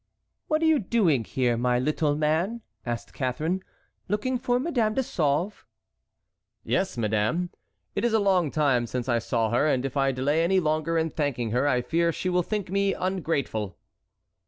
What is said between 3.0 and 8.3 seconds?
Catharine; "looking for Madame de Sauve?" "Yes, madame; it is a